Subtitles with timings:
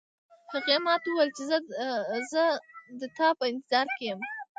[0.51, 1.43] هغې ما ته وویل چې
[2.31, 2.43] زه
[2.99, 4.19] د تا په انتظار کې یم